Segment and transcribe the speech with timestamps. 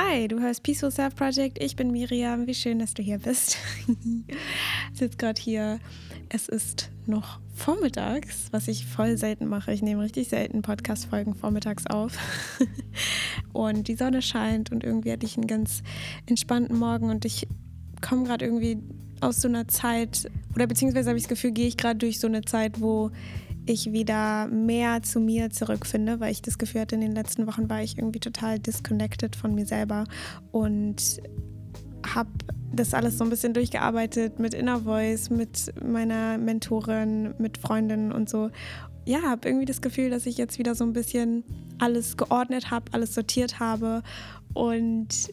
[0.00, 1.60] Hi, du hörst Peaceful Self Project.
[1.60, 2.46] Ich bin Miriam.
[2.46, 3.58] Wie schön, dass du hier bist.
[4.92, 5.80] ich sitze gerade hier.
[6.28, 9.72] Es ist noch vormittags, was ich voll selten mache.
[9.72, 12.16] Ich nehme richtig selten Podcast-Folgen vormittags auf.
[13.52, 15.82] und die Sonne scheint und irgendwie hatte ich einen ganz
[16.26, 17.48] entspannten Morgen und ich
[18.00, 18.78] komme gerade irgendwie
[19.20, 22.28] aus so einer Zeit, oder beziehungsweise habe ich das Gefühl, gehe ich gerade durch so
[22.28, 23.10] eine Zeit, wo
[23.68, 27.68] ich wieder mehr zu mir zurückfinde, weil ich das Gefühl hatte, in den letzten Wochen
[27.68, 30.04] war ich irgendwie total disconnected von mir selber
[30.50, 31.20] und
[32.14, 32.30] habe
[32.72, 38.28] das alles so ein bisschen durchgearbeitet mit Inner Voice, mit meiner Mentorin, mit Freundinnen und
[38.28, 38.50] so.
[39.04, 41.44] Ja, habe irgendwie das Gefühl, dass ich jetzt wieder so ein bisschen
[41.78, 44.02] alles geordnet habe, alles sortiert habe
[44.52, 45.32] und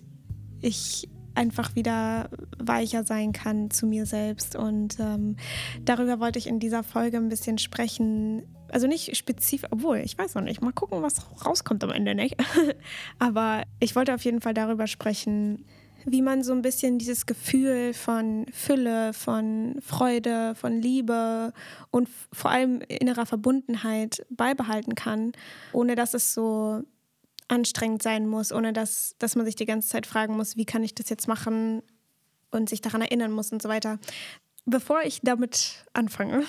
[0.62, 4.56] ich einfach wieder weicher sein kann zu mir selbst.
[4.56, 5.36] Und ähm,
[5.84, 8.44] darüber wollte ich in dieser Folge ein bisschen sprechen.
[8.70, 10.62] Also nicht spezifisch, obwohl, ich weiß noch nicht.
[10.62, 12.36] Mal gucken, was rauskommt am Ende, nicht?
[13.20, 15.66] Aber ich wollte auf jeden Fall darüber sprechen,
[16.06, 21.52] wie man so ein bisschen dieses Gefühl von Fülle, von Freude, von Liebe
[21.90, 25.32] und vor allem innerer Verbundenheit beibehalten kann,
[25.74, 26.84] ohne dass es so
[27.48, 30.84] anstrengend sein muss, ohne dass, dass man sich die ganze Zeit fragen muss, wie kann
[30.84, 31.84] ich das jetzt machen
[32.52, 33.99] und sich daran erinnern muss und so weiter.
[34.68, 36.44] Bevor ich damit anfange,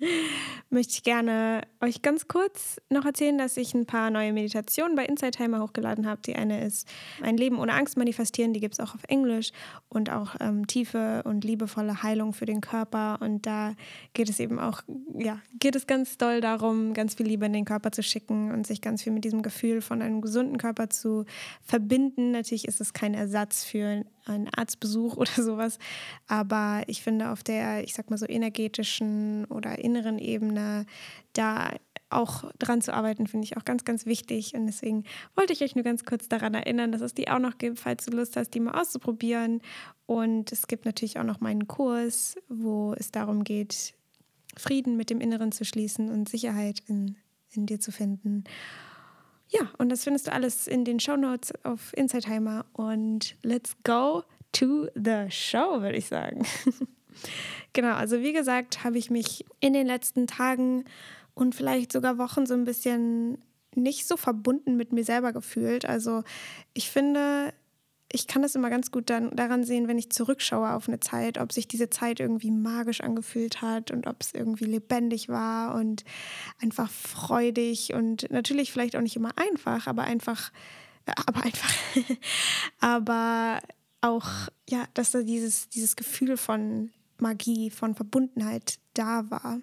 [0.70, 5.04] möchte ich gerne euch ganz kurz noch erzählen, dass ich ein paar neue Meditationen bei
[5.04, 6.22] Inside Timer hochgeladen habe.
[6.24, 6.88] Die eine ist
[7.20, 9.50] Ein Leben ohne Angst manifestieren, die gibt es auch auf Englisch
[9.90, 13.18] und auch ähm, tiefe und liebevolle Heilung für den Körper.
[13.20, 13.74] Und da
[14.14, 14.80] geht es eben auch,
[15.18, 18.66] ja, geht es ganz doll darum, ganz viel Liebe in den Körper zu schicken und
[18.66, 21.26] sich ganz viel mit diesem Gefühl von einem gesunden Körper zu
[21.62, 22.30] verbinden.
[22.30, 25.78] Natürlich ist es kein Ersatz für einen Arztbesuch oder sowas.
[26.26, 30.86] Aber ich finde, auf der, ich sag mal so, energetischen oder inneren Ebene
[31.32, 31.70] da
[32.10, 34.54] auch dran zu arbeiten, finde ich auch ganz, ganz wichtig.
[34.54, 35.04] Und deswegen
[35.36, 38.04] wollte ich euch nur ganz kurz daran erinnern, dass es die auch noch gibt, falls
[38.04, 39.60] du Lust hast, die mal auszuprobieren.
[40.06, 43.94] Und es gibt natürlich auch noch meinen Kurs, wo es darum geht,
[44.56, 47.16] Frieden mit dem Inneren zu schließen und Sicherheit in,
[47.52, 48.44] in dir zu finden.
[49.50, 52.64] Ja, und das findest du alles in den Show Notes auf Insideheimer.
[52.72, 54.22] Und let's go
[54.52, 56.46] to the show, würde ich sagen.
[57.72, 60.84] genau, also wie gesagt, habe ich mich in den letzten Tagen
[61.34, 63.38] und vielleicht sogar Wochen so ein bisschen
[63.74, 65.84] nicht so verbunden mit mir selber gefühlt.
[65.84, 66.22] Also
[66.74, 67.52] ich finde,
[68.12, 71.38] ich kann das immer ganz gut dann daran sehen, wenn ich zurückschaue auf eine Zeit,
[71.38, 76.04] ob sich diese Zeit irgendwie magisch angefühlt hat und ob es irgendwie lebendig war und
[76.60, 80.50] einfach freudig und natürlich vielleicht auch nicht immer einfach, aber einfach,
[81.06, 81.72] äh, aber einfach,
[82.80, 83.60] aber
[84.00, 84.28] auch,
[84.68, 89.60] ja, dass da dieses, dieses Gefühl von Magie, von Verbundenheit da war.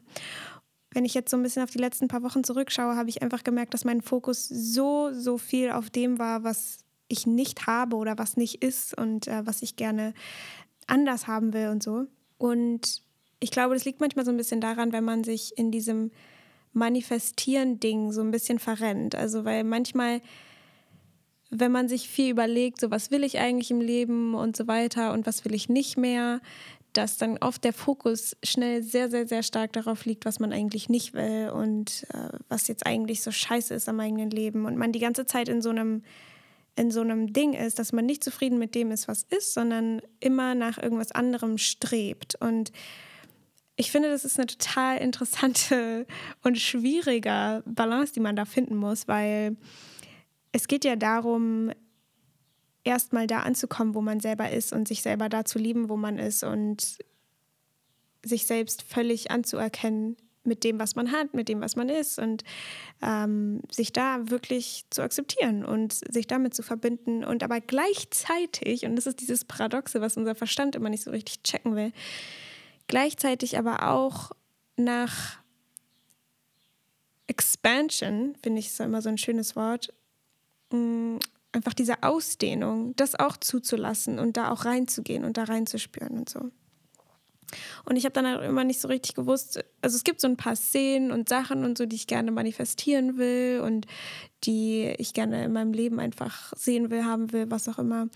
[0.92, 3.44] Wenn ich jetzt so ein bisschen auf die letzten paar Wochen zurückschaue, habe ich einfach
[3.44, 8.18] gemerkt, dass mein Fokus so, so viel auf dem war, was ich nicht habe oder
[8.18, 10.14] was nicht ist und äh, was ich gerne
[10.88, 12.08] anders haben will und so.
[12.38, 13.02] Und
[13.40, 16.12] ich glaube, das liegt manchmal so ein bisschen daran, wenn man sich in diesem
[16.74, 19.16] Manifestieren-Ding so ein bisschen verrennt.
[19.16, 20.22] Also, weil manchmal,
[21.50, 25.14] wenn man sich viel überlegt, so was will ich eigentlich im Leben und so weiter
[25.14, 26.42] und was will ich nicht mehr,
[26.94, 30.90] dass dann oft der Fokus schnell sehr, sehr, sehr stark darauf liegt, was man eigentlich
[30.90, 34.92] nicht will und äh, was jetzt eigentlich so scheiße ist am eigenen Leben und man
[34.92, 36.02] die ganze Zeit in so einem
[36.78, 40.02] in so einem Ding ist, dass man nicht zufrieden mit dem ist, was ist, sondern
[40.20, 42.36] immer nach irgendwas anderem strebt.
[42.36, 42.72] Und
[43.76, 46.06] ich finde, das ist eine total interessante
[46.44, 49.58] und schwierige Balance, die man da finden muss, weil
[50.52, 51.72] es geht ja darum,
[52.84, 56.20] erstmal da anzukommen, wo man selber ist und sich selber da zu lieben, wo man
[56.20, 57.00] ist und
[58.24, 60.16] sich selbst völlig anzuerkennen
[60.48, 62.44] mit dem, was man hat, mit dem, was man ist und
[63.02, 68.96] ähm, sich da wirklich zu akzeptieren und sich damit zu verbinden und aber gleichzeitig, und
[68.96, 71.92] das ist dieses Paradoxe, was unser Verstand immer nicht so richtig checken will,
[72.88, 74.32] gleichzeitig aber auch
[74.78, 75.40] nach
[77.28, 79.94] Expansion, finde ich ist immer so ein schönes Wort,
[80.72, 81.18] mm,
[81.52, 86.52] einfach diese Ausdehnung, das auch zuzulassen und da auch reinzugehen und da reinzuspüren und so.
[87.86, 90.38] Und ich habe dann halt immer nicht so richtig gewusst, also es gibt so ein
[90.38, 93.88] paar Szenen und Sachen und so, die ich gerne manifestieren will und
[94.44, 98.10] die ich gerne in meinem Leben einfach sehen will, haben will, was auch immer.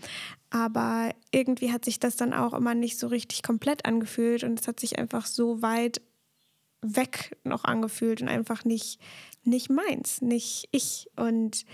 [0.50, 4.68] Aber irgendwie hat sich das dann auch immer nicht so richtig komplett angefühlt und es
[4.68, 6.02] hat sich einfach so weit
[6.82, 9.00] weg noch angefühlt und einfach nicht,
[9.44, 11.08] nicht meins, nicht ich.
[11.16, 11.64] Und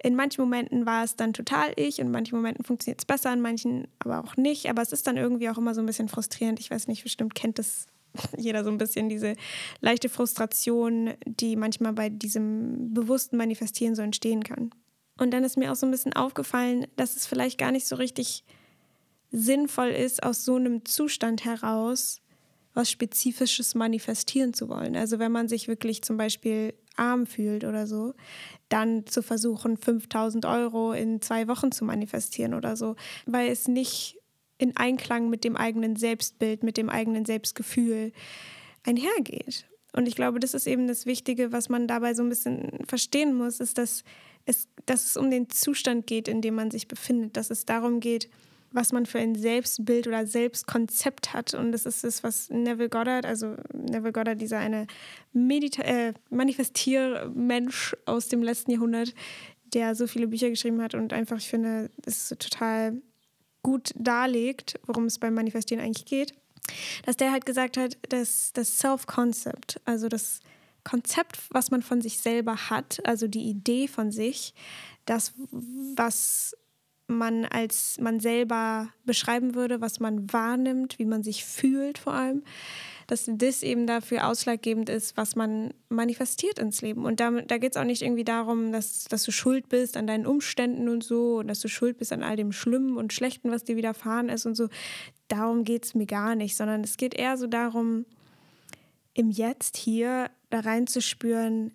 [0.00, 3.40] in manchen Momenten war es dann total ich, in manchen Momenten funktioniert es besser, in
[3.40, 4.70] manchen aber auch nicht.
[4.70, 6.60] Aber es ist dann irgendwie auch immer so ein bisschen frustrierend.
[6.60, 7.86] Ich weiß nicht, bestimmt kennt es
[8.36, 9.34] jeder so ein bisschen, diese
[9.80, 14.70] leichte Frustration, die manchmal bei diesem bewussten Manifestieren so entstehen kann.
[15.18, 17.96] Und dann ist mir auch so ein bisschen aufgefallen, dass es vielleicht gar nicht so
[17.96, 18.44] richtig
[19.32, 22.22] sinnvoll ist, aus so einem Zustand heraus
[22.74, 24.94] was Spezifisches manifestieren zu wollen.
[24.94, 28.14] Also wenn man sich wirklich zum Beispiel arm fühlt oder so,
[28.68, 32.96] dann zu versuchen, 5000 Euro in zwei Wochen zu manifestieren oder so,
[33.26, 34.18] weil es nicht
[34.58, 38.12] in Einklang mit dem eigenen Selbstbild, mit dem eigenen Selbstgefühl
[38.84, 39.66] einhergeht.
[39.92, 43.34] Und ich glaube, das ist eben das Wichtige, was man dabei so ein bisschen verstehen
[43.34, 44.04] muss, ist, dass
[44.44, 48.00] es, dass es um den Zustand geht, in dem man sich befindet, dass es darum
[48.00, 48.28] geht,
[48.72, 51.54] was man für ein Selbstbild oder Selbstkonzept hat.
[51.54, 54.86] Und das ist das, was Neville Goddard, also Neville Goddard, dieser eine
[55.32, 59.14] Medita äh, Manifestiermensch aus dem letzten Jahrhundert,
[59.74, 63.00] der so viele Bücher geschrieben hat und einfach, ich finde, es total
[63.62, 66.34] gut darlegt, worum es beim Manifestieren eigentlich geht,
[67.04, 70.40] dass der halt gesagt hat, dass das Self-Concept, also das
[70.84, 74.54] Konzept, was man von sich selber hat, also die Idee von sich,
[75.04, 75.34] das,
[75.96, 76.56] was
[77.08, 82.42] man als man selber beschreiben würde, was man wahrnimmt, wie man sich fühlt vor allem,
[83.06, 87.06] dass das eben dafür ausschlaggebend ist, was man manifestiert ins Leben.
[87.06, 90.06] Und da, da geht es auch nicht irgendwie darum, dass, dass du schuld bist an
[90.06, 93.50] deinen Umständen und so und dass du schuld bist an all dem Schlimmen und Schlechten,
[93.50, 94.68] was dir widerfahren ist und so.
[95.28, 98.04] Darum geht es mir gar nicht, sondern es geht eher so darum,
[99.14, 101.72] im Jetzt hier da reinzuspüren,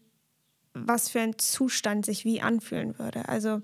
[0.75, 3.27] was für ein Zustand sich wie anfühlen würde.
[3.27, 3.61] Also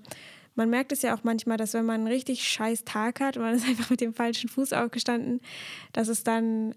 [0.54, 3.42] man merkt es ja auch manchmal, dass wenn man einen richtig scheiß Tag hat und
[3.42, 5.40] man ist einfach mit dem falschen Fuß aufgestanden,
[5.92, 6.74] dass es dann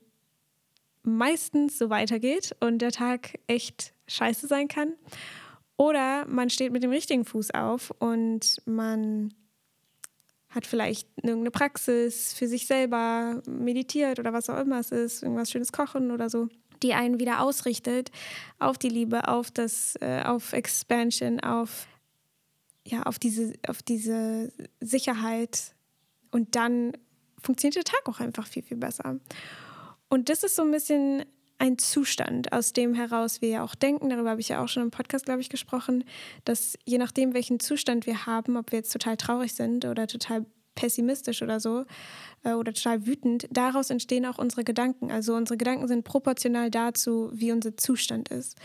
[1.03, 4.93] meistens so weitergeht und der Tag echt scheiße sein kann.
[5.75, 9.33] Oder man steht mit dem richtigen Fuß auf und man
[10.49, 15.49] hat vielleicht irgendeine Praxis für sich selber, meditiert oder was auch immer es ist, irgendwas
[15.49, 16.47] schönes Kochen oder so,
[16.83, 18.11] die einen wieder ausrichtet
[18.59, 21.87] auf die Liebe, auf das, äh, auf Expansion, auf
[22.85, 25.73] ja, auf diese, auf diese Sicherheit
[26.31, 26.93] und dann
[27.41, 29.19] funktioniert der Tag auch einfach viel, viel besser.
[30.09, 31.25] Und das ist so ein bisschen
[31.59, 34.83] ein Zustand, aus dem heraus wir ja auch denken, darüber habe ich ja auch schon
[34.83, 36.03] im Podcast, glaube ich, gesprochen,
[36.43, 40.45] dass je nachdem, welchen Zustand wir haben, ob wir jetzt total traurig sind oder total
[40.75, 41.85] pessimistisch oder so
[42.43, 45.11] äh, oder total wütend, daraus entstehen auch unsere Gedanken.
[45.11, 48.57] Also unsere Gedanken sind proportional dazu, wie unser Zustand ist.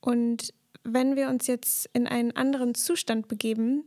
[0.00, 0.54] Und
[0.94, 3.84] wenn wir uns jetzt in einen anderen Zustand begeben,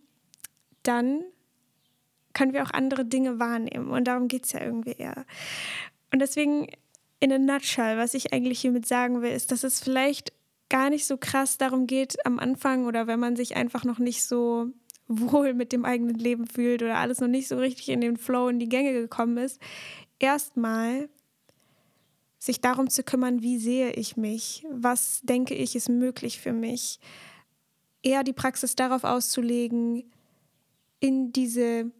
[0.83, 1.23] dann
[2.33, 3.89] können wir auch andere Dinge wahrnehmen.
[3.89, 5.25] Und darum geht es ja irgendwie eher.
[6.11, 6.67] Und deswegen,
[7.19, 10.33] in a nutshell, was ich eigentlich hiermit sagen will, ist, dass es vielleicht
[10.69, 14.23] gar nicht so krass darum geht am Anfang oder wenn man sich einfach noch nicht
[14.23, 14.67] so
[15.07, 18.47] wohl mit dem eigenen Leben fühlt oder alles noch nicht so richtig in den Flow,
[18.47, 19.59] in die Gänge gekommen ist,
[20.19, 21.09] erstmal
[22.41, 26.99] sich darum zu kümmern, wie sehe ich mich, was denke ich ist möglich für mich,
[28.01, 30.11] eher die Praxis darauf auszulegen,
[30.99, 31.91] in diese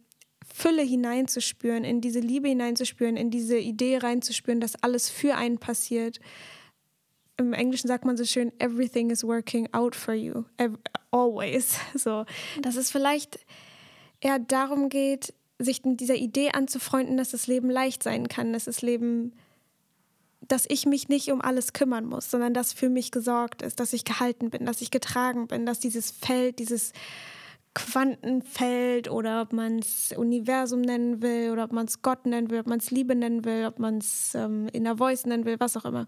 [0.44, 6.18] Fülle hineinzuspüren, in diese Liebe hineinzuspüren, in diese Idee reinzuspüren, dass alles für einen passiert.
[7.36, 10.42] Im Englischen sagt man so schön, everything is working out for you,
[11.12, 11.78] always.
[11.94, 12.24] So,
[12.60, 13.38] dass es vielleicht
[14.20, 18.64] eher darum geht, sich mit dieser Idee anzufreunden, dass das Leben leicht sein kann, dass
[18.64, 19.34] das Leben
[20.48, 23.92] dass ich mich nicht um alles kümmern muss, sondern dass für mich gesorgt ist, dass
[23.92, 26.92] ich gehalten bin, dass ich getragen bin, dass dieses Feld, dieses
[27.74, 32.60] Quantenfeld oder ob man es Universum nennen will oder ob man es Gott nennen will,
[32.60, 35.76] ob man es Liebe nennen will, ob man es ähm, Inner Voice nennen will, was
[35.76, 36.06] auch immer,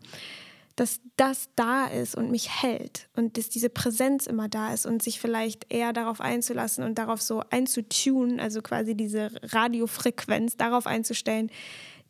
[0.76, 5.02] dass das da ist und mich hält und dass diese Präsenz immer da ist und
[5.02, 11.50] sich vielleicht eher darauf einzulassen und darauf so einzutunen, also quasi diese Radiofrequenz darauf einzustellen,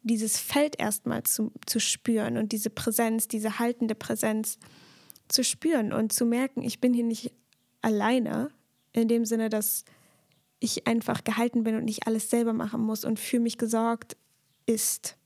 [0.04, 4.58] dieses Feld erstmal zu, zu spüren und diese Präsenz, diese haltende Präsenz
[5.28, 7.32] zu spüren und zu merken, ich bin hier nicht
[7.82, 8.50] alleine,
[8.92, 9.84] in dem Sinne, dass
[10.60, 14.16] ich einfach gehalten bin und nicht alles selber machen muss und für mich gesorgt
[14.66, 15.16] ist.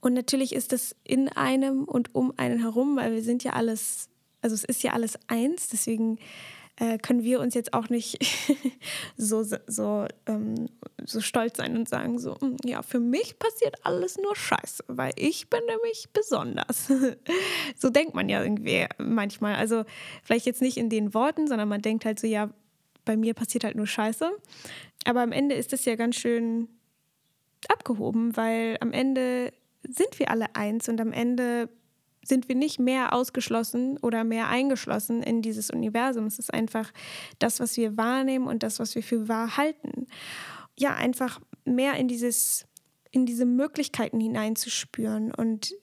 [0.00, 4.08] Und natürlich ist das in einem und um einen herum, weil wir sind ja alles,
[4.40, 6.18] also es ist ja alles eins, deswegen
[6.80, 8.18] äh, können wir uns jetzt auch nicht
[9.16, 10.68] so, so, ähm,
[11.04, 15.12] so stolz sein und sagen, so, hm, ja, für mich passiert alles nur Scheiße, weil
[15.16, 16.88] ich bin nämlich besonders.
[17.76, 19.56] so denkt man ja irgendwie manchmal.
[19.56, 19.84] Also
[20.22, 22.50] vielleicht jetzt nicht in den Worten, sondern man denkt halt so, ja,
[23.04, 24.30] bei mir passiert halt nur Scheiße.
[25.04, 26.68] Aber am Ende ist das ja ganz schön
[27.68, 31.68] abgehoben, weil am Ende sind wir alle eins und am Ende
[32.24, 36.26] sind wir nicht mehr ausgeschlossen oder mehr eingeschlossen in dieses Universum.
[36.26, 36.92] Es ist einfach
[37.38, 40.06] das, was wir wahrnehmen und das, was wir für wahr halten.
[40.78, 42.66] Ja, einfach mehr in dieses,
[43.10, 45.74] in diese Möglichkeiten hineinzuspüren und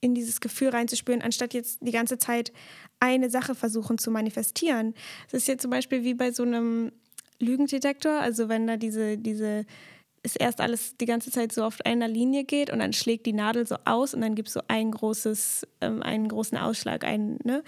[0.00, 2.52] in dieses Gefühl reinzuspüren, anstatt jetzt die ganze Zeit
[3.00, 4.94] eine Sache versuchen zu manifestieren.
[5.30, 6.92] Das ist jetzt zum Beispiel wie bei so einem
[7.40, 9.64] Lügendetektor, also wenn da diese, diese
[10.28, 13.32] ist erst alles die ganze Zeit so auf einer Linie geht und dann schlägt die
[13.32, 17.38] Nadel so aus und dann gibt es so ein großes, ähm, einen großen Ausschlag ein.
[17.44, 17.62] Ne?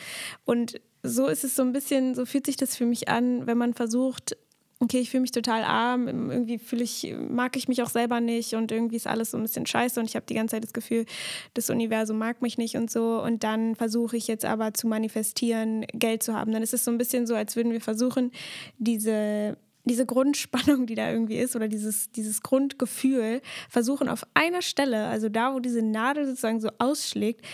[0.44, 3.56] Und so ist es so ein bisschen, so fühlt sich das für mich an, wenn
[3.56, 4.36] man versucht,
[4.80, 8.54] okay, ich fühle mich total arm, irgendwie fühle ich, mag ich mich auch selber nicht
[8.54, 10.72] und irgendwie ist alles so ein bisschen scheiße und ich habe die ganze Zeit das
[10.72, 11.04] Gefühl,
[11.52, 15.84] das Universum mag mich nicht und so und dann versuche ich jetzt aber zu manifestieren,
[15.92, 16.52] Geld zu haben.
[16.52, 18.32] Dann ist es so ein bisschen so, als würden wir versuchen,
[18.78, 25.06] diese diese Grundspannung, die da irgendwie ist, oder dieses, dieses Grundgefühl, versuchen auf einer Stelle,
[25.06, 27.44] also da, wo diese Nadel sozusagen so ausschlägt,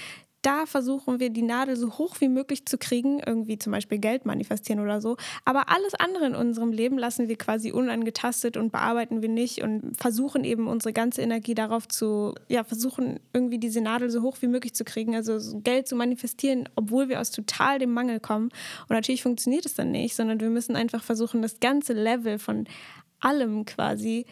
[0.42, 4.26] da versuchen wir die Nadel so hoch wie möglich zu kriegen, irgendwie zum Beispiel Geld
[4.26, 5.16] manifestieren oder so.
[5.44, 9.96] Aber alles andere in unserem Leben lassen wir quasi unangetastet und bearbeiten wir nicht und
[9.96, 14.46] versuchen eben unsere ganze Energie darauf zu, ja, versuchen irgendwie diese Nadel so hoch wie
[14.46, 18.50] möglich zu kriegen, also Geld zu manifestieren, obwohl wir aus total dem Mangel kommen.
[18.82, 22.68] Und natürlich funktioniert es dann nicht, sondern wir müssen einfach versuchen, das ganze Level von
[23.20, 24.26] allem quasi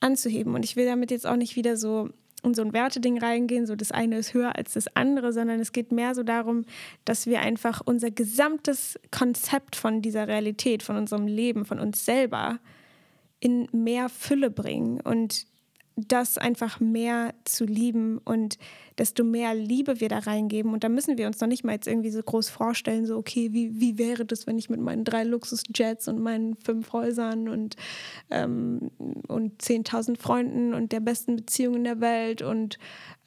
[0.00, 0.54] anzuheben.
[0.54, 3.76] Und ich will damit jetzt auch nicht wieder so in so ein Werteding reingehen, so
[3.76, 6.64] das eine ist höher als das andere, sondern es geht mehr so darum,
[7.04, 12.58] dass wir einfach unser gesamtes Konzept von dieser Realität, von unserem Leben, von uns selber
[13.40, 15.00] in mehr Fülle bringen.
[15.00, 15.46] Und
[16.06, 18.58] das einfach mehr zu lieben und
[18.98, 20.72] desto mehr Liebe wir da reingeben.
[20.72, 23.52] Und da müssen wir uns noch nicht mal jetzt irgendwie so groß vorstellen, so, okay,
[23.52, 27.76] wie, wie wäre das, wenn ich mit meinen drei Luxusjets und meinen fünf Häusern und,
[28.30, 28.90] ähm,
[29.28, 32.78] und 10.000 Freunden und der besten Beziehung in der Welt und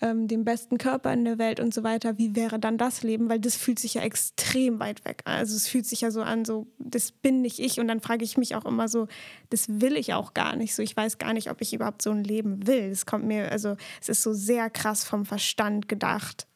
[0.02, 3.30] ähm, dem besten Körper in der Welt und so weiter, wie wäre dann das Leben?
[3.30, 5.38] Weil das fühlt sich ja extrem weit weg an.
[5.38, 7.80] Also es fühlt sich ja so an, so, das bin nicht ich.
[7.80, 9.08] Und dann frage ich mich auch immer so,
[9.52, 10.76] das will ich auch gar nicht.
[10.76, 12.90] So, ich weiß gar nicht, ob ich überhaupt so ein Leben will.
[12.92, 16.48] Es kommt mir, also es ist so sehr krass vom Verstand gedacht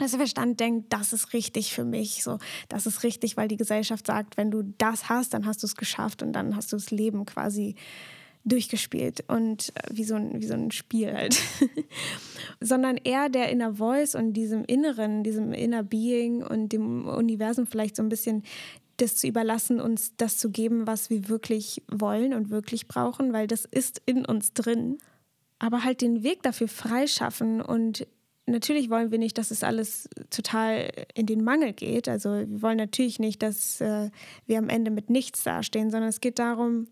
[0.00, 3.58] dass der Verstand denkt, das ist richtig für mich, so, das ist richtig, weil die
[3.58, 6.76] Gesellschaft sagt, wenn du das hast, dann hast du es geschafft und dann hast du
[6.76, 7.74] das Leben quasi
[8.44, 11.38] durchgespielt und äh, wie so ein, wie so ein Spiel halt.
[12.60, 17.96] Sondern eher der Inner Voice und diesem Inneren, diesem Inner Being und dem Universum vielleicht
[17.96, 18.44] so ein bisschen
[18.96, 23.46] das zu überlassen, uns das zu geben, was wir wirklich wollen und wirklich brauchen, weil
[23.46, 24.98] das ist in uns drin.
[25.60, 28.06] Aber halt den Weg dafür freischaffen und
[28.46, 32.08] natürlich wollen wir nicht, dass es alles total in den Mangel geht.
[32.08, 34.10] Also wir wollen natürlich nicht, dass äh,
[34.46, 36.88] wir am Ende mit nichts dastehen, sondern es geht darum,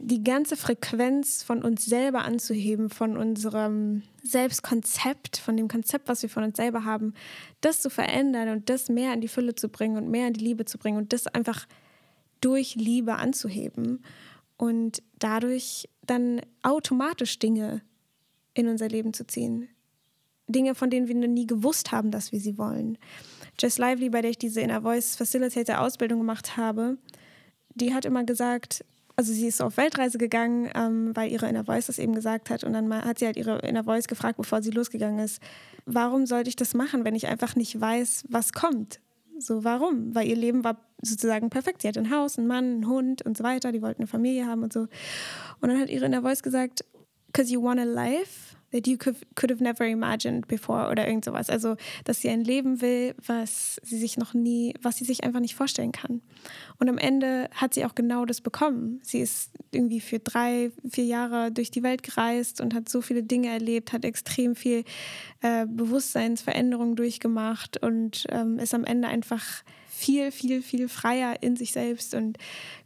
[0.00, 6.30] die ganze Frequenz von uns selber anzuheben, von unserem Selbstkonzept, von dem Konzept, was wir
[6.30, 7.14] von uns selber haben,
[7.60, 10.44] das zu verändern und das mehr in die Fülle zu bringen und mehr in die
[10.44, 11.66] Liebe zu bringen und das einfach
[12.40, 14.04] durch Liebe anzuheben
[14.58, 17.80] und dadurch dann automatisch Dinge
[18.52, 19.68] in unser Leben zu ziehen.
[20.48, 22.98] Dinge, von denen wir noch nie gewusst haben, dass wir sie wollen.
[23.58, 26.98] Jess Lively, bei der ich diese Inner Voice Facilitator Ausbildung gemacht habe,
[27.74, 28.84] die hat immer gesagt,
[29.14, 32.64] also sie ist auf Weltreise gegangen, ähm, weil ihre Inner Voice das eben gesagt hat.
[32.64, 35.42] Und dann hat sie halt ihre Inner Voice gefragt, bevor sie losgegangen ist,
[35.86, 39.00] warum sollte ich das machen, wenn ich einfach nicht weiß, was kommt?
[39.40, 40.14] So, warum?
[40.14, 41.82] Weil ihr Leben war sozusagen perfekt.
[41.82, 43.72] Sie hat ein Haus, einen Mann, einen Hund und so weiter.
[43.72, 44.80] Die wollten eine Familie haben und so.
[45.60, 46.84] Und dann hat ihre Inner Voice gesagt,
[47.26, 51.24] because you want a life that you could, could have never imagined before oder irgend
[51.24, 51.48] sowas.
[51.48, 55.40] Also, dass sie ein Leben will, was sie sich noch nie, was sie sich einfach
[55.40, 56.20] nicht vorstellen kann.
[56.78, 59.00] Und am Ende hat sie auch genau das bekommen.
[59.02, 63.22] Sie ist irgendwie für drei, vier Jahre durch die Welt gereist und hat so viele
[63.22, 64.84] Dinge erlebt, hat extrem viel
[65.40, 69.44] äh, Bewusstseinsveränderung durchgemacht und ähm, ist am Ende einfach
[69.98, 72.38] viel, viel, viel freier in sich selbst und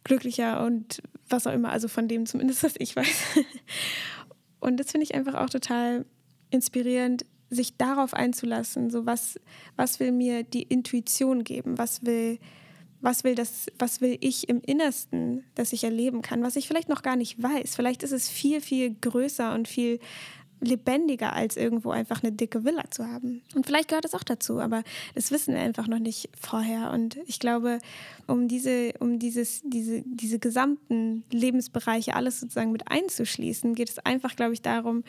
[0.02, 3.22] glücklicher und was auch immer, also von dem zumindest, was ich weiß.
[4.62, 6.06] Und das finde ich einfach auch total
[6.50, 8.90] inspirierend, sich darauf einzulassen.
[8.90, 9.40] So was,
[9.74, 11.78] was will mir die Intuition geben?
[11.78, 12.38] Was will,
[13.00, 16.88] was will das, was will ich im Innersten, dass ich erleben kann, was ich vielleicht
[16.88, 17.74] noch gar nicht weiß.
[17.74, 19.98] Vielleicht ist es viel, viel größer und viel
[20.62, 23.42] lebendiger, als irgendwo einfach eine dicke Villa zu haben.
[23.54, 24.82] Und vielleicht gehört es auch dazu, aber
[25.14, 26.92] das wissen wir einfach noch nicht vorher.
[26.92, 27.78] Und ich glaube,
[28.26, 34.36] um diese, um dieses, diese, diese gesamten Lebensbereiche alles sozusagen mit einzuschließen, geht es einfach,
[34.36, 35.02] glaube ich, darum,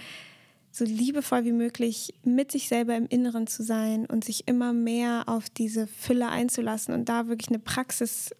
[0.71, 5.25] so liebevoll wie möglich mit sich selber im Inneren zu sein und sich immer mehr
[5.27, 8.31] auf diese Fülle einzulassen und da wirklich eine Praxis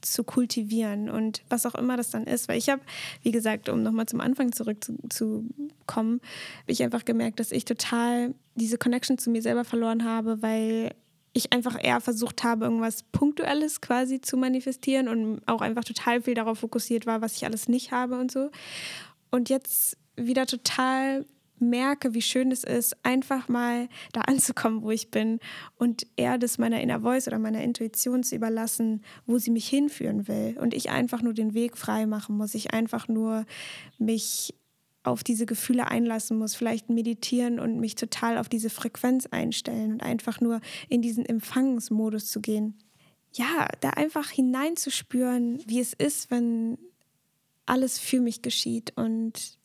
[0.00, 2.48] zu kultivieren und was auch immer das dann ist.
[2.48, 2.82] Weil ich habe,
[3.22, 5.50] wie gesagt, um nochmal zum Anfang zurückzukommen,
[5.86, 10.94] habe ich einfach gemerkt, dass ich total diese Connection zu mir selber verloren habe, weil
[11.32, 16.34] ich einfach eher versucht habe, irgendwas Punktuelles quasi zu manifestieren und auch einfach total viel
[16.34, 18.50] darauf fokussiert war, was ich alles nicht habe und so.
[19.30, 21.26] Und jetzt wieder total
[21.60, 25.40] merke, wie schön es ist, einfach mal da anzukommen, wo ich bin
[25.76, 30.28] und eher das meiner Inner Voice oder meiner Intuition zu überlassen, wo sie mich hinführen
[30.28, 33.44] will und ich einfach nur den Weg frei machen muss, ich einfach nur
[33.98, 34.54] mich
[35.04, 40.02] auf diese Gefühle einlassen muss, vielleicht meditieren und mich total auf diese Frequenz einstellen und
[40.02, 42.78] einfach nur in diesen Empfangsmodus zu gehen.
[43.32, 46.78] Ja, da einfach hineinzuspüren, wie es ist, wenn
[47.66, 49.57] alles für mich geschieht und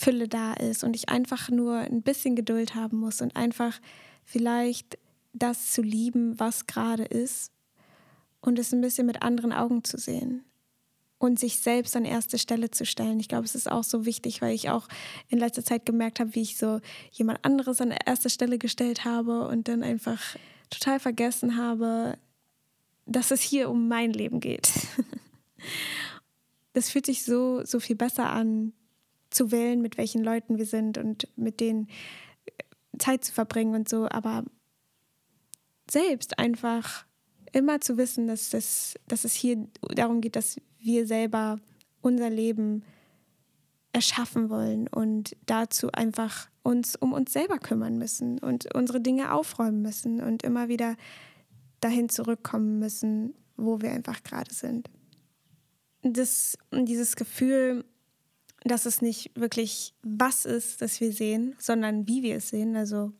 [0.00, 3.78] Fülle da ist und ich einfach nur ein bisschen Geduld haben muss und einfach
[4.24, 4.98] vielleicht
[5.34, 7.52] das zu lieben, was gerade ist
[8.40, 10.42] und es ein bisschen mit anderen Augen zu sehen
[11.18, 13.20] und sich selbst an erste Stelle zu stellen.
[13.20, 14.88] Ich glaube, es ist auch so wichtig, weil ich auch
[15.28, 16.80] in letzter Zeit gemerkt habe, wie ich so
[17.12, 20.20] jemand anderes an erste Stelle gestellt habe und dann einfach
[20.70, 22.16] total vergessen habe,
[23.04, 24.70] dass es hier um mein Leben geht.
[26.72, 28.72] Das fühlt sich so, so viel besser an,
[29.30, 31.88] zu wählen, mit welchen Leuten wir sind und mit denen
[32.46, 34.44] äh, Zeit zu verbringen und so, aber
[35.90, 37.04] selbst einfach
[37.52, 41.58] immer zu wissen, dass, das, dass es hier darum geht, dass wir selber
[42.00, 42.84] unser Leben
[43.92, 49.82] erschaffen wollen und dazu einfach uns um uns selber kümmern müssen und unsere Dinge aufräumen
[49.82, 50.96] müssen und immer wieder
[51.80, 54.88] dahin zurückkommen müssen, wo wir einfach gerade sind.
[56.02, 57.84] Das, dieses Gefühl,
[58.64, 62.76] dass es nicht wirklich was ist, das wir sehen, sondern wie wir es sehen.
[62.76, 63.12] Also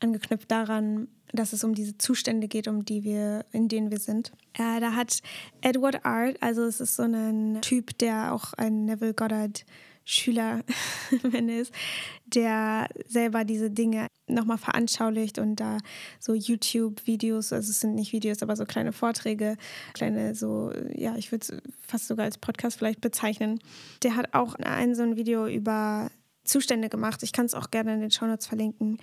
[0.00, 4.32] angeknüpft daran, dass es um diese Zustände geht, um die wir, in denen wir sind.
[4.54, 5.20] Äh, da hat
[5.60, 9.64] Edward Art, also es ist so ein Typ, der auch ein Neville Goddard
[10.04, 10.62] Schüler
[11.48, 11.72] ist,
[12.26, 15.78] der selber diese Dinge nochmal veranschaulicht und da
[16.18, 19.56] so YouTube-Videos, also es sind nicht Videos, aber so kleine Vorträge,
[19.92, 23.60] kleine so, ja, ich würde es fast sogar als Podcast vielleicht bezeichnen.
[24.02, 26.10] Der hat auch ein so ein Video über
[26.44, 27.22] Zustände gemacht.
[27.22, 28.98] Ich kann es auch gerne in den Shownotes verlinken.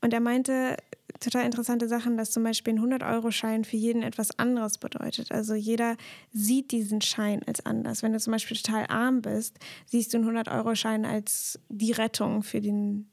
[0.00, 0.76] Und er meinte,
[1.20, 5.32] total interessante Sachen, dass zum Beispiel ein 100-Euro-Schein für jeden etwas anderes bedeutet.
[5.32, 5.96] Also jeder
[6.32, 8.02] sieht diesen Schein als anders.
[8.02, 12.60] Wenn du zum Beispiel total arm bist, siehst du einen 100-Euro-Schein als die Rettung für
[12.60, 13.10] den,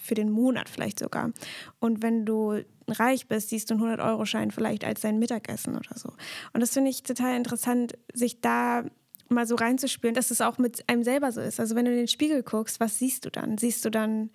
[0.00, 1.32] für den Monat vielleicht sogar.
[1.80, 6.10] Und wenn du reich bist, siehst du einen 100-Euro-Schein vielleicht als dein Mittagessen oder so.
[6.52, 8.84] Und das finde ich total interessant, sich da
[9.28, 11.58] mal so reinzuspüren, dass es auch mit einem selber so ist.
[11.58, 13.58] Also wenn du in den Spiegel guckst, was siehst du dann?
[13.58, 14.30] Siehst du dann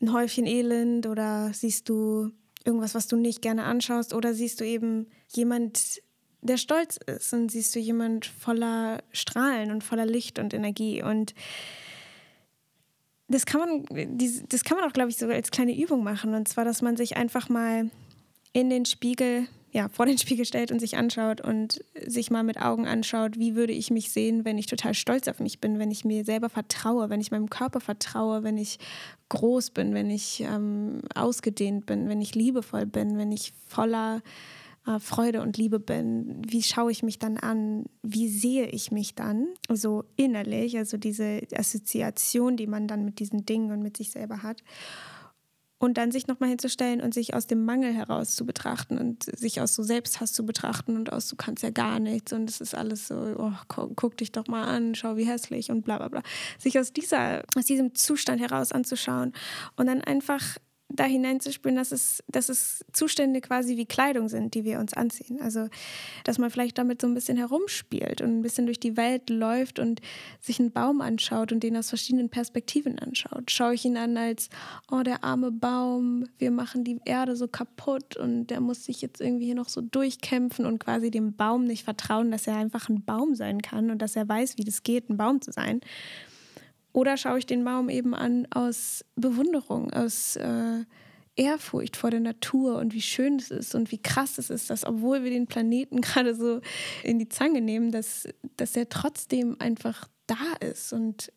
[0.00, 2.30] ein Häufchen Elend oder siehst du
[2.64, 6.02] irgendwas, was du nicht gerne anschaust oder siehst du eben jemand,
[6.42, 11.34] der stolz ist und siehst du jemand voller Strahlen und voller Licht und Energie und
[13.28, 16.34] das kann man, das kann man auch, glaube ich, sogar als kleine Übung machen.
[16.34, 17.90] Und zwar, dass man sich einfach mal
[18.52, 22.58] in den Spiegel ja, vor den Spiegel stellt und sich anschaut und sich mal mit
[22.62, 25.90] Augen anschaut, wie würde ich mich sehen, wenn ich total stolz auf mich bin, wenn
[25.90, 28.78] ich mir selber vertraue, wenn ich meinem Körper vertraue, wenn ich
[29.28, 34.22] groß bin, wenn ich ähm, ausgedehnt bin, wenn ich liebevoll bin, wenn ich voller
[34.86, 36.40] äh, Freude und Liebe bin.
[36.48, 37.84] Wie schaue ich mich dann an?
[38.02, 39.46] Wie sehe ich mich dann?
[39.70, 44.42] So innerlich, also diese Assoziation, die man dann mit diesen Dingen und mit sich selber
[44.42, 44.62] hat
[45.78, 49.60] und dann sich nochmal hinzustellen und sich aus dem Mangel heraus zu betrachten und sich
[49.60, 52.74] aus so Selbsthass zu betrachten und aus du kannst ja gar nichts und es ist
[52.74, 56.22] alles so, oh, guck, dich doch mal an, schau wie hässlich und bla bla bla.
[56.58, 59.32] Sich aus dieser, aus diesem Zustand heraus anzuschauen
[59.76, 60.58] und dann einfach
[60.88, 65.40] da hineinzuspüren, dass es, dass es Zustände quasi wie Kleidung sind, die wir uns anziehen.
[65.40, 65.68] Also,
[66.24, 69.78] dass man vielleicht damit so ein bisschen herumspielt und ein bisschen durch die Welt läuft
[69.78, 70.00] und
[70.40, 73.50] sich einen Baum anschaut und den aus verschiedenen Perspektiven anschaut.
[73.50, 74.48] Schaue ich ihn an als,
[74.90, 79.20] oh, der arme Baum, wir machen die Erde so kaputt und der muss sich jetzt
[79.20, 83.04] irgendwie hier noch so durchkämpfen und quasi dem Baum nicht vertrauen, dass er einfach ein
[83.04, 85.80] Baum sein kann und dass er weiß, wie das geht, ein Baum zu sein
[86.96, 90.82] oder schaue ich den Baum eben an aus Bewunderung, aus äh,
[91.36, 94.86] Ehrfurcht vor der Natur und wie schön es ist und wie krass es ist, dass
[94.86, 96.62] obwohl wir den Planeten gerade so
[97.04, 101.30] in die Zange nehmen, dass, dass er trotzdem einfach da ist und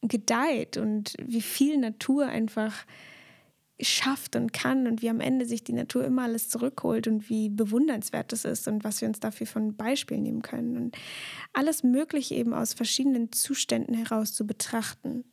[0.00, 2.86] gedeiht und wie viel Natur einfach
[3.80, 7.48] schafft und kann und wie am Ende sich die Natur immer alles zurückholt und wie
[7.48, 10.96] bewundernswert das ist und was wir uns dafür von Beispiel nehmen können und
[11.52, 15.24] alles Mögliche eben aus verschiedenen Zuständen heraus zu betrachten.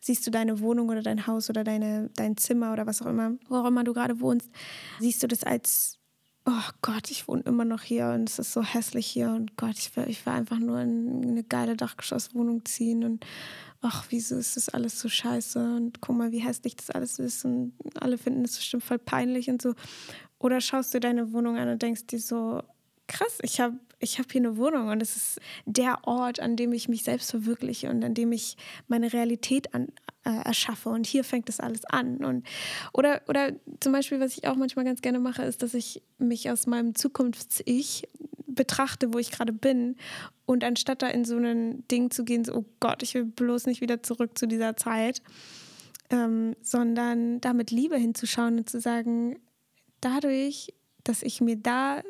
[0.00, 3.32] Siehst du deine Wohnung oder dein Haus oder deine, dein Zimmer oder was auch immer,
[3.48, 4.50] wo auch immer du gerade wohnst,
[5.00, 5.98] siehst du das als,
[6.46, 9.76] oh Gott, ich wohne immer noch hier und es ist so hässlich hier und Gott,
[9.76, 13.26] ich will, ich will einfach nur in eine geile Dachgeschosswohnung ziehen und
[13.82, 17.44] ach, wieso ist das alles so scheiße und guck mal, wie hässlich das alles ist
[17.44, 19.74] und alle finden das bestimmt voll peinlich und so.
[20.38, 22.62] Oder schaust du deine Wohnung an und denkst dir so,
[23.06, 26.72] krass, ich habe ich hab hier eine Wohnung und es ist der Ort, an dem
[26.72, 28.56] ich mich selbst verwirkliche und an dem ich
[28.88, 29.88] meine Realität an,
[30.24, 32.24] äh, erschaffe und hier fängt das alles an.
[32.24, 32.46] Und,
[32.94, 36.50] oder, oder zum Beispiel, was ich auch manchmal ganz gerne mache, ist, dass ich mich
[36.50, 38.08] aus meinem Zukunfts-Ich
[38.54, 39.96] betrachte, wo ich gerade bin
[40.46, 43.66] und anstatt da in so ein Ding zu gehen, so, oh Gott, ich will bloß
[43.66, 45.22] nicht wieder zurück zu dieser Zeit,
[46.10, 49.38] ähm, sondern da mit Liebe hinzuschauen und zu sagen,
[50.00, 52.02] dadurch, dass ich mir da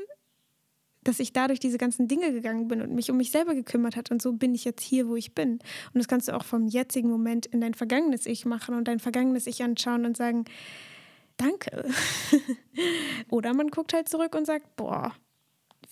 [1.03, 4.11] dass ich dadurch diese ganzen Dinge gegangen bin und mich um mich selber gekümmert hat
[4.11, 5.53] und so bin ich jetzt hier, wo ich bin.
[5.53, 9.01] Und das kannst du auch vom jetzigen Moment in dein vergangenes Ich machen und dein
[9.01, 10.45] vergangenes Ich anschauen und sagen,
[11.39, 11.89] danke.
[13.31, 15.15] Oder man guckt halt zurück und sagt, boah,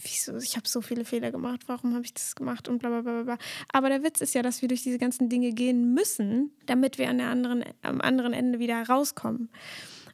[0.02, 3.00] wieso, ich habe so viele Fehler gemacht, warum habe ich das gemacht und bla bla
[3.00, 3.38] bla bla.
[3.72, 7.08] Aber der Witz ist ja, dass wir durch diese ganzen Dinge gehen müssen, damit wir
[7.08, 9.50] an der anderen, am anderen Ende wieder rauskommen.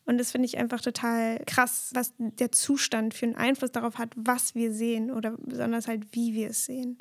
[0.07, 4.11] Und das finde ich einfach total krass, was der Zustand für einen Einfluss darauf hat,
[4.16, 6.99] was wir sehen oder besonders halt, wie wir es sehen.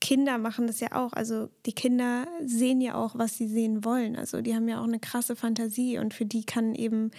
[0.00, 1.12] Kinder machen das ja auch.
[1.12, 4.16] Also die Kinder sehen ja auch, was sie sehen wollen.
[4.16, 7.10] Also die haben ja auch eine krasse Fantasie und für die kann eben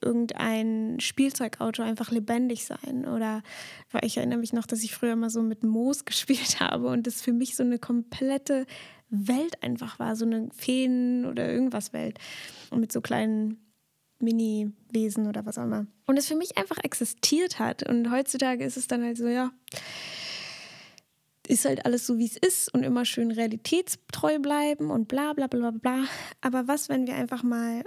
[0.00, 3.06] irgendein Spielzeugauto einfach lebendig sein.
[3.06, 3.42] Oder
[3.90, 7.06] weil ich erinnere mich noch, dass ich früher mal so mit Moos gespielt habe und
[7.06, 8.66] das für mich so eine komplette
[9.10, 12.18] Welt einfach war, so eine Feen- oder irgendwas Welt.
[12.70, 13.58] Und mit so kleinen
[14.20, 15.86] Mini-Wesen oder was auch immer.
[16.06, 17.86] Und es für mich einfach existiert hat.
[17.86, 19.50] Und heutzutage ist es dann halt so, ja,
[21.48, 25.46] ist halt alles so, wie es ist und immer schön realitätstreu bleiben und bla bla
[25.46, 26.04] bla bla.
[26.40, 27.84] Aber was, wenn wir einfach mal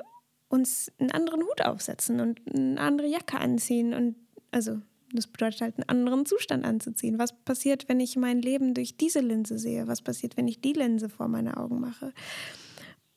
[0.47, 4.15] uns einen anderen Hut aufsetzen und eine andere Jacke anziehen und
[4.51, 4.79] also
[5.13, 7.19] das bedeutet halt einen anderen Zustand anzuziehen.
[7.19, 9.87] Was passiert, wenn ich mein Leben durch diese Linse sehe?
[9.87, 12.13] Was passiert, wenn ich die Linse vor meine Augen mache?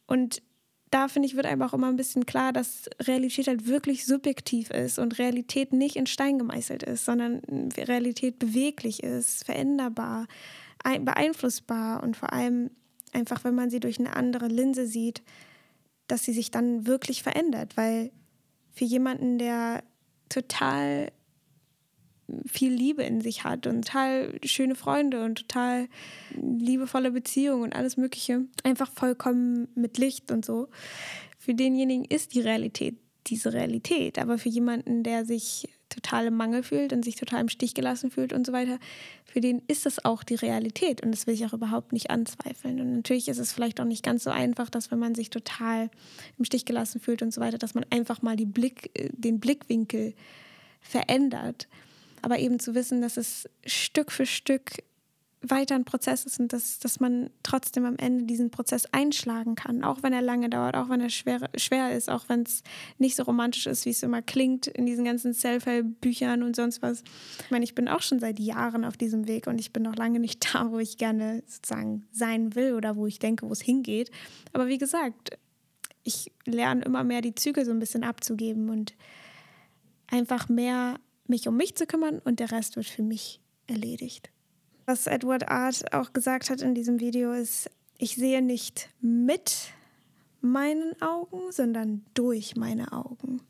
[0.06, 0.42] Und
[0.90, 4.70] da finde ich, wird einfach auch immer ein bisschen klar, dass Realität halt wirklich subjektiv
[4.70, 7.40] ist und Realität nicht in Stein gemeißelt ist, sondern
[7.76, 10.26] Realität beweglich ist, veränderbar,
[10.82, 12.70] beeinflussbar und vor allem
[13.12, 15.22] einfach, wenn man sie durch eine andere Linse sieht,
[16.06, 18.10] dass sie sich dann wirklich verändert, weil
[18.72, 19.82] für jemanden, der
[20.28, 21.10] total
[22.46, 25.88] viel Liebe in sich hat und total schöne Freunde und total
[26.34, 28.42] liebevolle Beziehungen und alles Mögliche.
[28.64, 30.68] Einfach vollkommen mit Licht und so.
[31.38, 32.96] Für denjenigen ist die Realität
[33.28, 34.18] diese Realität.
[34.18, 38.10] Aber für jemanden, der sich total im Mangel fühlt und sich total im Stich gelassen
[38.10, 38.78] fühlt und so weiter,
[39.24, 41.02] für den ist das auch die Realität.
[41.02, 42.80] Und das will ich auch überhaupt nicht anzweifeln.
[42.80, 45.90] Und natürlich ist es vielleicht auch nicht ganz so einfach, dass wenn man sich total
[46.38, 50.14] im Stich gelassen fühlt und so weiter, dass man einfach mal Blick, äh, den Blickwinkel
[50.80, 51.68] verändert
[52.22, 54.72] aber eben zu wissen, dass es Stück für Stück
[55.40, 59.84] weiter ein Prozess ist und dass, dass man trotzdem am Ende diesen Prozess einschlagen kann,
[59.84, 62.62] auch wenn er lange dauert, auch wenn er schwer, schwer ist, auch wenn es
[62.98, 67.04] nicht so romantisch ist, wie es immer klingt in diesen ganzen Self-Help-Büchern und sonst was.
[67.44, 69.94] Ich meine, ich bin auch schon seit Jahren auf diesem Weg und ich bin noch
[69.94, 73.60] lange nicht da, wo ich gerne sozusagen sein will oder wo ich denke, wo es
[73.60, 74.10] hingeht.
[74.52, 75.38] Aber wie gesagt,
[76.02, 78.94] ich lerne immer mehr die Zügel so ein bisschen abzugeben und
[80.08, 84.30] einfach mehr mich um mich zu kümmern und der Rest wird für mich erledigt.
[84.86, 89.70] Was Edward Art auch gesagt hat in diesem Video ist, ich sehe nicht mit
[90.40, 93.42] meinen Augen, sondern durch meine Augen.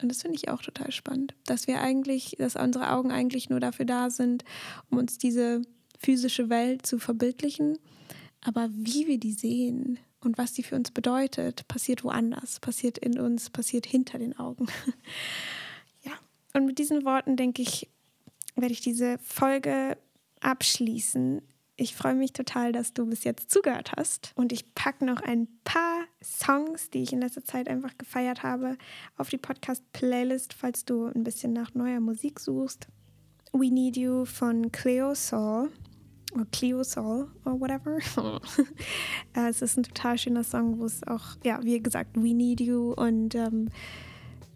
[0.00, 3.60] Und das finde ich auch total spannend, dass wir eigentlich, dass unsere Augen eigentlich nur
[3.60, 4.44] dafür da sind,
[4.90, 5.62] um uns diese
[5.98, 7.78] physische Welt zu verbildlichen.
[8.40, 13.18] Aber wie wir die sehen und was die für uns bedeutet, passiert woanders, passiert in
[13.18, 14.66] uns, passiert hinter den Augen.
[16.52, 17.88] Und mit diesen Worten, denke ich,
[18.56, 19.96] werde ich diese Folge
[20.40, 21.42] abschließen.
[21.76, 24.32] Ich freue mich total, dass du bis jetzt zugehört hast.
[24.36, 28.76] Und ich packe noch ein paar Songs, die ich in letzter Zeit einfach gefeiert habe,
[29.16, 32.88] auf die Podcast-Playlist, falls du ein bisschen nach neuer Musik suchst.
[33.52, 35.70] We Need You von Cleo Soul
[36.34, 37.98] oder Cleo Soul oder whatever.
[39.34, 42.60] Äh, es ist ein total schöner Song, wo es auch, ja, wie gesagt, We Need
[42.60, 43.70] You und ähm,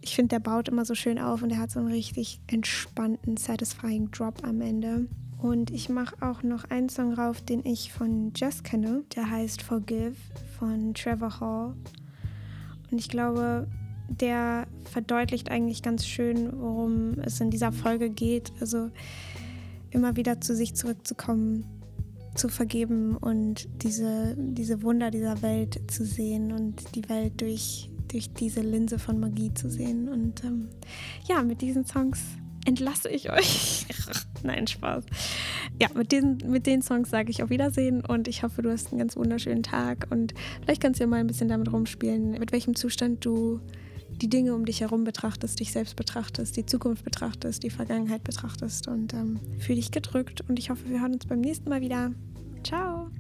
[0.06, 3.36] ich finde, der baut immer so schön auf und der hat so einen richtig entspannten,
[3.36, 5.08] satisfying Drop am Ende.
[5.36, 9.02] Und ich mache auch noch einen Song rauf, den ich von Jess kenne.
[9.16, 10.14] Der heißt Forgive
[10.58, 11.74] von Trevor Hall.
[12.90, 13.66] Und ich glaube,
[14.08, 18.52] der verdeutlicht eigentlich ganz schön, worum es in dieser Folge geht.
[18.60, 18.90] Also
[19.90, 21.66] immer wieder zu sich zurückzukommen,
[22.36, 28.32] zu vergeben und diese, diese Wunder dieser Welt zu sehen und die Welt durch durch
[28.32, 30.08] diese Linse von Magie zu sehen.
[30.08, 30.68] Und ähm,
[31.28, 32.20] ja, mit diesen Songs
[32.66, 33.86] entlasse ich euch.
[34.42, 35.04] Nein, Spaß.
[35.80, 38.90] Ja, mit, diesen, mit den Songs sage ich auf Wiedersehen und ich hoffe, du hast
[38.90, 42.52] einen ganz wunderschönen Tag und vielleicht kannst du ja mal ein bisschen damit rumspielen, mit
[42.52, 43.60] welchem Zustand du
[44.10, 48.88] die Dinge um dich herum betrachtest, dich selbst betrachtest, die Zukunft betrachtest, die Vergangenheit betrachtest
[48.88, 52.12] und ähm, fühle dich gedrückt und ich hoffe, wir hören uns beim nächsten Mal wieder.
[52.64, 53.10] Ciao!